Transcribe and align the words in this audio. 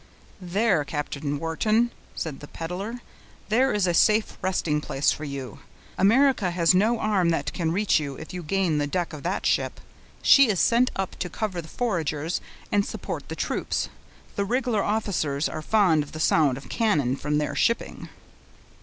"There, 0.41 0.83
Captain 0.83 1.37
Wharton," 1.37 1.91
said 2.15 2.39
the 2.39 2.47
peddler, 2.47 3.01
"there 3.49 3.71
is 3.71 3.85
a 3.85 3.93
safe 3.93 4.35
resting 4.41 4.81
place 4.81 5.11
for 5.11 5.25
you; 5.25 5.59
America 5.95 6.49
has 6.49 6.73
no 6.73 6.97
arm 6.97 7.29
that 7.29 7.53
can 7.53 7.71
reach 7.71 7.99
you, 7.99 8.15
if 8.15 8.33
you 8.33 8.41
gain 8.41 8.79
the 8.79 8.87
deck 8.87 9.13
of 9.13 9.21
that 9.21 9.45
ship. 9.45 9.79
She 10.23 10.49
is 10.49 10.59
sent 10.59 10.89
up 10.95 11.19
to 11.19 11.29
cover 11.29 11.61
the 11.61 11.67
foragers, 11.67 12.41
and 12.71 12.83
support 12.83 13.29
the 13.29 13.35
troops; 13.35 13.89
the 14.35 14.43
rig'lar 14.43 14.81
officers 14.81 15.47
are 15.47 15.61
fond 15.61 16.01
of 16.01 16.13
the 16.13 16.19
sound 16.19 16.57
of 16.57 16.67
cannon 16.67 17.15
from 17.15 17.37
their 17.37 17.53
shipping." 17.53 18.09